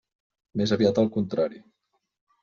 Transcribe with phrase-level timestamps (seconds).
[0.61, 1.61] Més aviat al contrari.